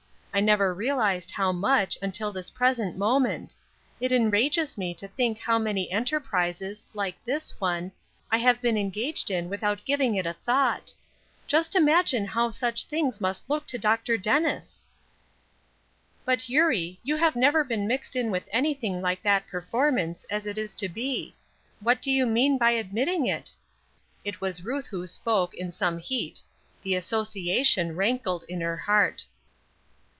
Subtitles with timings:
[0.33, 3.53] I never realized how much, until this present moment.
[3.99, 7.91] It enrages me to think how many enterprises, like this one,
[8.31, 10.95] I have been engaged in without giving it a thought.
[11.47, 14.17] Just imagine how such things must look to Dr.
[14.17, 14.83] Dennis!"
[16.23, 20.57] "But, Eurie, you have never been mixed in with anything like that performance, as it
[20.57, 21.35] is to be!
[21.81, 23.51] What do you mean by admitting it?"
[24.23, 26.41] It was Ruth who spoke, in some heat;
[26.83, 29.25] the association rankled in her heart.